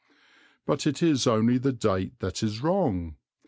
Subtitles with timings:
[0.65, 3.17] But it is only the date that is wrong.